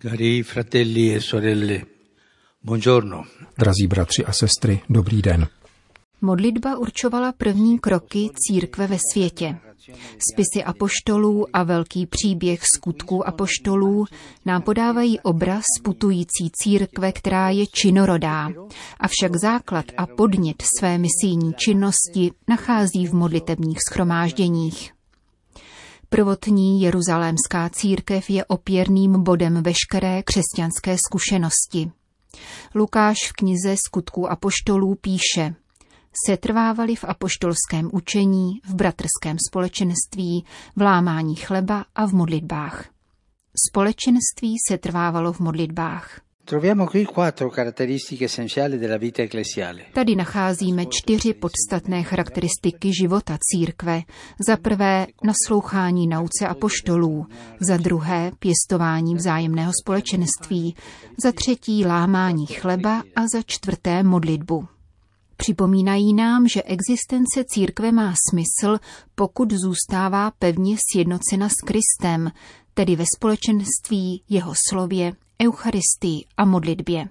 [0.00, 1.86] Cari fratelli e sorelle,
[2.60, 3.26] buongiorno.
[3.56, 5.46] Drazí bratři a sestry, dobrý den.
[6.20, 9.56] Modlitba určovala první kroky církve ve světě.
[10.32, 14.04] Spisy apoštolů a velký příběh skutků apoštolů
[14.46, 18.48] nám podávají obraz putující církve, která je činorodá.
[19.00, 24.97] Avšak základ a podnět své misijní činnosti nachází v modlitebních schromážděních.
[26.08, 31.90] Prvotní jeruzalémská církev je opěrným bodem veškeré křesťanské zkušenosti.
[32.74, 35.54] Lukáš v knize Skutků apoštolů píše–
[36.26, 40.44] setrvávali v apoštolském učení, v bratrském společenství,
[40.76, 42.88] v lámání chleba a v modlitbách.
[43.68, 46.20] Společenství se trvávalo v modlitbách.
[49.92, 54.02] Tady nacházíme čtyři podstatné charakteristiky života církve.
[54.48, 57.26] Za prvé naslouchání nauce a poštolů,
[57.60, 60.74] za druhé pěstování vzájemného společenství,
[61.24, 64.77] za třetí lámání chleba a za čtvrté modlitbu.
[65.40, 68.78] Připomínají nám, že existence církve má smysl,
[69.14, 72.32] pokud zůstává pevně sjednocena s Kristem,
[72.74, 77.08] tedy ve společenství, jeho slově, eucharistii a modlitbě.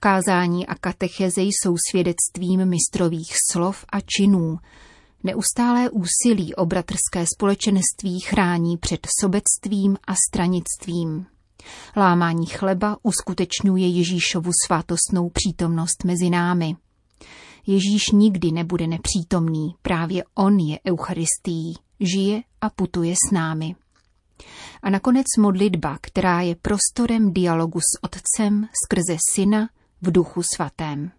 [0.00, 4.58] Kázání a katecheze jsou svědectvím mistrových slov a činů.
[5.22, 11.26] Neustálé úsilí o bratrské společenství chrání před sobectvím a stranictvím.
[11.96, 16.76] Lámání chleba uskutečňuje Ježíšovu svátostnou přítomnost mezi námi.
[17.66, 23.74] Ježíš nikdy nebude nepřítomný, právě on je Eucharistií, žije a putuje s námi.
[24.82, 29.68] A nakonec modlitba, která je prostorem dialogu s Otcem skrze Syna
[30.02, 31.10] v Duchu Svatém.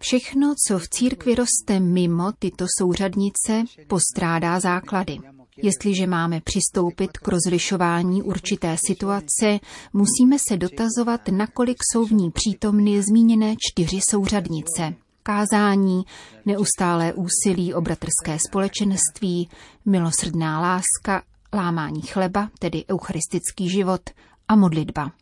[0.00, 5.18] Všechno, co v církvi roste mimo tyto souřadnice, postrádá základy.
[5.62, 9.58] Jestliže máme přistoupit k rozlišování určité situace,
[9.92, 14.94] musíme se dotazovat, nakolik jsou v ní přítomny zmíněné čtyři souřadnice.
[15.22, 16.02] Kázání,
[16.46, 19.48] neustálé úsilí o bratrské společenství,
[19.84, 21.22] milosrdná láska,
[21.54, 24.10] lámání chleba, tedy eucharistický život
[24.48, 25.12] a modlitba.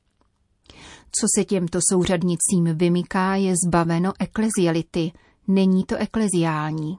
[1.21, 5.13] Co se těmto souřadnicím vymyká, je zbaveno ekleziality,
[5.49, 6.99] není to ekleziální.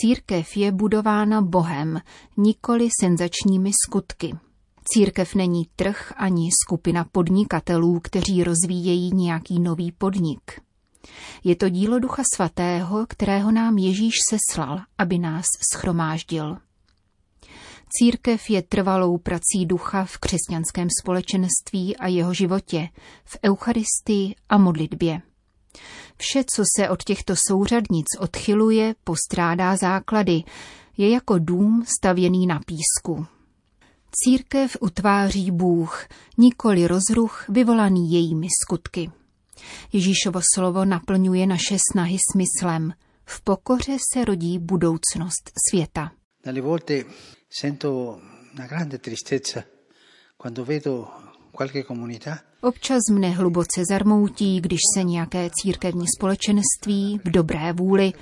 [0.00, 2.00] Církev je budována Bohem,
[2.36, 4.36] nikoli senzačními skutky.
[4.84, 10.60] Církev není trh ani skupina podnikatelů, kteří rozvíjejí nějaký nový podnik.
[11.44, 16.56] Je to dílo Ducha Svatého, kterého nám Ježíš seslal, aby nás schromáždil.
[17.88, 22.88] Církev je trvalou prací ducha v křesťanském společenství a jeho životě,
[23.24, 25.22] v Eucharistii a modlitbě.
[26.16, 30.42] Vše, co se od těchto souřadnic odchyluje, postrádá základy,
[30.96, 33.26] je jako dům stavěný na písku.
[34.12, 36.06] Církev utváří Bůh,
[36.38, 39.10] nikoli rozruch vyvolaný jejími skutky.
[39.92, 42.92] Ježíšovo slovo naplňuje naše snahy smyslem.
[43.24, 46.12] V pokoře se rodí budoucnost světa.
[46.44, 47.04] Dalle volte
[47.60, 48.20] sento
[48.54, 49.62] una grande tristezza
[50.36, 51.08] quando vedo
[52.62, 58.12] Občas mne hluboce zarmoutí, když se nějaké církevní společenství v dobré vůli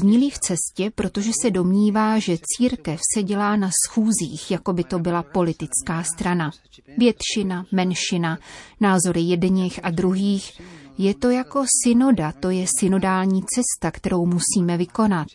[0.00, 4.98] zmílí v cestě, protože se domnívá, že církev se dělá na schůzích, jako by to
[4.98, 6.50] byla politická strana.
[6.98, 8.38] Většina, menšina,
[8.80, 10.60] názory jedněch a druhých.
[10.98, 15.28] Je to jako synoda, to je synodální cesta, kterou musíme vykonat.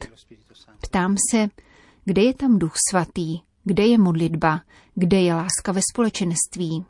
[0.82, 1.48] Ptám se,
[2.06, 4.62] kde je tam duch svatý, kde je modlitba,
[4.96, 6.86] kde je láska ve společenství.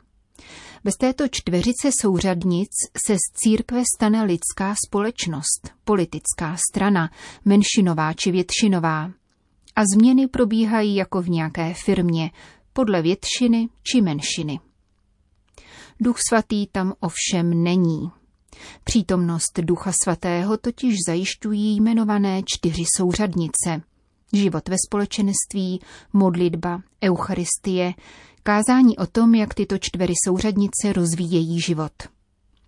[0.88, 2.70] Bez této čtveřice souřadnic
[3.06, 7.10] se z církve stane lidská společnost, politická strana,
[7.44, 9.10] menšinová či většinová.
[9.76, 12.30] A změny probíhají jako v nějaké firmě,
[12.72, 14.60] podle většiny či menšiny.
[16.00, 18.10] Duch svatý tam ovšem není.
[18.84, 23.82] Přítomnost Ducha svatého totiž zajišťují jmenované čtyři souřadnice.
[24.32, 25.80] Život ve společenství,
[26.12, 27.94] modlitba, eucharistie,
[28.48, 31.92] Kázání o tom, jak tyto čtvery souřadnice rozvíjejí život.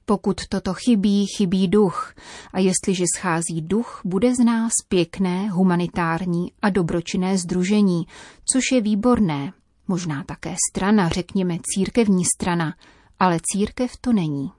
[0.04, 2.14] Pokud toto chybí, chybí duch.
[2.52, 8.06] A jestliže schází duch, bude z nás pěkné, humanitární a dobročinné združení,
[8.52, 9.52] což je výborné.
[9.88, 12.74] Možná také strana, řekněme církevní strana,
[13.18, 14.52] ale církev to není.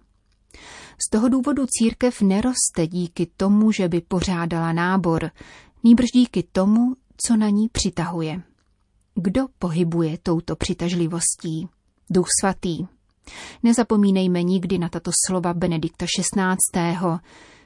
[1.08, 5.32] Z toho důvodu církev neroste díky tomu, že by pořádala nábor,
[5.84, 6.96] nýbrž díky tomu,
[7.28, 8.42] co na ní přitahuje.
[9.16, 11.68] Kdo pohybuje touto přitažlivostí?
[12.10, 12.86] Duch svatý.
[13.64, 17.20] Nezapomínejme nikdy na tato slova Benedikta XVI.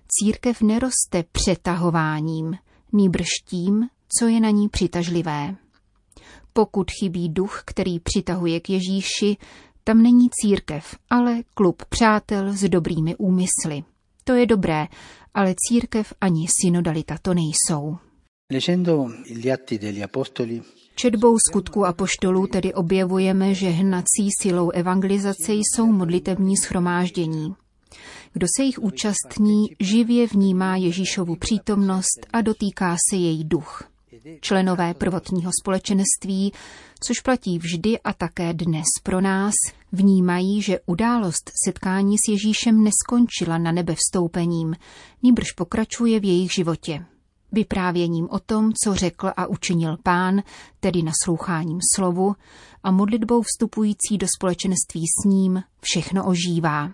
[0.07, 2.55] Církev neroste přetahováním,
[2.93, 3.87] nýbrž tím,
[4.19, 5.55] co je na ní přitažlivé.
[6.53, 9.37] Pokud chybí duch, který přitahuje k Ježíši,
[9.83, 13.83] tam není církev, ale klub přátel s dobrými úmysly.
[14.23, 14.87] To je dobré,
[15.33, 17.97] ale církev ani synodalita to nejsou.
[20.95, 27.55] Četbou skutku apoštolů tedy objevujeme, že hnací silou evangelizace jsou modlitební schromáždění.
[28.33, 33.83] Kdo se jich účastní, živě vnímá Ježíšovu přítomnost a dotýká se její duch.
[34.41, 36.51] Členové prvotního společenství,
[37.07, 39.53] což platí vždy a také dnes pro nás,
[39.91, 44.75] vnímají, že událost setkání s Ježíšem neskončila na nebe vstoupením,
[45.23, 47.05] níbrž pokračuje v jejich životě.
[47.55, 50.41] Vyprávěním o tom, co řekl a učinil pán,
[50.79, 52.35] tedy nasloucháním slovu
[52.83, 56.91] a modlitbou vstupující do společenství s ním, všechno ožívá.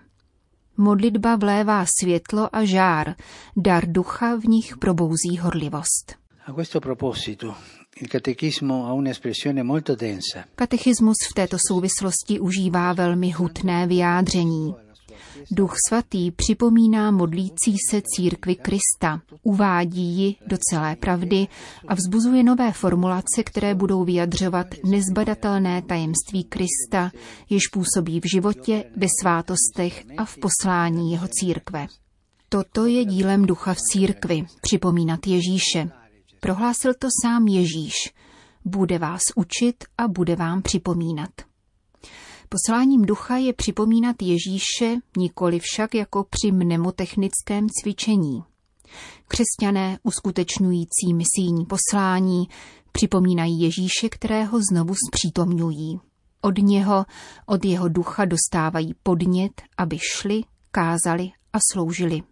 [0.76, 3.14] Modlitba vlévá světlo a žár,
[3.56, 6.16] dar ducha v nich probouzí horlivost.
[6.46, 7.54] A questo proposito,
[8.00, 10.44] il catechismo ha un'espressione molto densa.
[10.54, 14.74] Katechismus v této souvislosti užívá velmi hutné vyjádření.
[15.50, 21.46] Duch svatý připomíná modlící se církvi Krista, uvádí ji do celé pravdy
[21.88, 27.10] a vzbuzuje nové formulace, které budou vyjadřovat nezbadatelné tajemství Krista,
[27.50, 31.86] jež působí v životě, ve svátostech a v poslání jeho církve.
[32.48, 35.90] Toto je dílem ducha v církvi, připomínat Ježíše.
[36.40, 37.94] Prohlásil to sám Ježíš.
[38.64, 41.30] Bude vás učit a bude vám připomínat.
[42.52, 48.44] Posláním ducha je připomínat Ježíše nikoli však jako při mnemotechnickém cvičení.
[49.28, 52.48] Křesťané uskutečňující misijní poslání
[52.92, 56.00] připomínají Ježíše, kterého znovu zpřítomňují.
[56.40, 57.04] Od něho,
[57.46, 62.22] od jeho ducha dostávají podnět, aby šli, kázali a sloužili.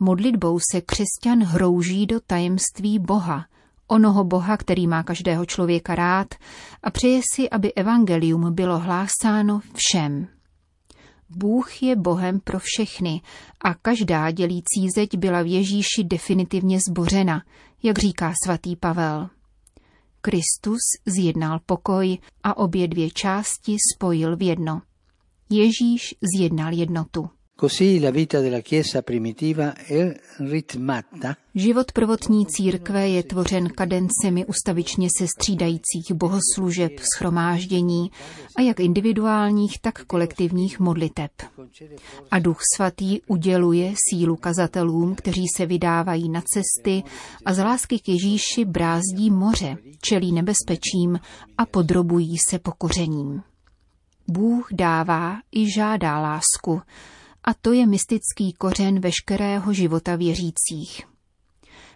[0.00, 3.44] Modlitbou se křesťan hrouží do tajemství Boha,
[3.86, 6.34] onoho Boha, který má každého člověka rád
[6.82, 10.26] a přeje si, aby evangelium bylo hlásáno všem.
[11.36, 13.20] Bůh je Bohem pro všechny
[13.60, 17.42] a každá dělící zeď byla v Ježíši definitivně zbořena,
[17.82, 19.28] jak říká svatý Pavel.
[20.20, 24.82] Kristus zjednal pokoj a obě dvě části spojil v jedno.
[25.50, 27.30] Ježíš zjednal jednotu.
[31.54, 38.10] Život prvotní církve je tvořen kadencemi ustavičně se střídajících bohoslužeb, schromáždění
[38.56, 41.30] a jak individuálních, tak kolektivních modliteb.
[42.30, 47.02] A Duch Svatý uděluje sílu kazatelům, kteří se vydávají na cesty
[47.44, 51.20] a z lásky k Ježíši brázdí moře, čelí nebezpečím
[51.58, 53.42] a podrobují se pokořením.
[54.28, 56.80] Bůh dává i žádá lásku,
[57.44, 61.02] a to je mystický kořen veškerého života věřících.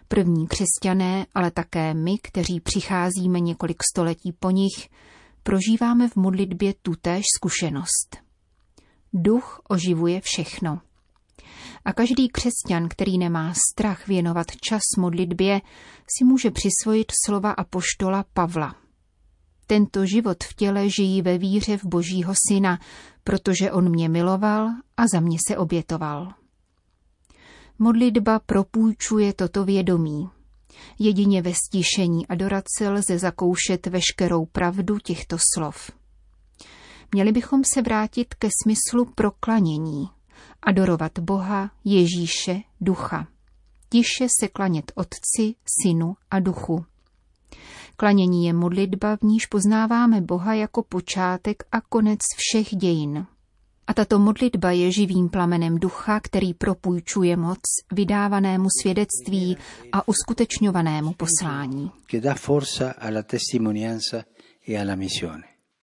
[0.07, 4.89] První křesťané, ale také my, kteří přicházíme několik století po nich,
[5.43, 8.17] prožíváme v modlitbě tutéž zkušenost.
[9.13, 10.81] Duch oživuje všechno.
[11.85, 15.61] A každý křesťan, který nemá strach věnovat čas modlitbě,
[16.17, 18.75] si může přisvojit slova apoštola Pavla–
[19.67, 22.79] tento život v těle žijí ve víře v Božího Syna,
[23.23, 26.33] protože On mě miloval a za mě se obětoval.
[27.79, 30.29] Modlitba propůjčuje toto vědomí.
[30.99, 35.91] Jedině ve stišení adorace lze zakoušet veškerou pravdu těchto slov.
[37.11, 40.09] Měli bychom se vrátit ke smyslu proklanění,
[40.61, 43.27] adorovat Boha, Ježíše, Ducha.
[43.89, 46.85] Tiše se klanět Otci, Synu a Duchu.
[47.99, 53.25] Klanění je modlitba, v níž poznáváme Boha jako počátek a konec všech dějin.
[53.87, 57.59] A tato modlitba je živým plamenem ducha, který propůjčuje moc
[57.91, 59.57] vydávanému svědectví
[59.91, 61.91] a uskutečňovanému poslání.
[62.11, 64.23] Che dà forza alla testimonianza
[64.67, 65.56] e alla missione.